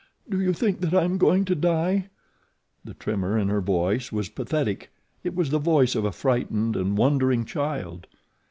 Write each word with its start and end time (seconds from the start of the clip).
"Do 0.27 0.41
you 0.41 0.51
think 0.51 0.79
that 0.79 0.95
I 0.95 1.03
am 1.03 1.19
going 1.19 1.45
to 1.45 1.53
die?" 1.53 2.09
The 2.83 2.95
tremor 2.95 3.37
in 3.37 3.49
her 3.49 3.61
voice 3.61 4.11
was 4.11 4.29
pathetic 4.29 4.89
it 5.23 5.35
was 5.35 5.51
the 5.51 5.59
voice 5.59 5.93
of 5.93 6.05
a 6.05 6.11
frightened 6.11 6.75
and 6.75 6.97
wondering 6.97 7.45
child. 7.45 8.07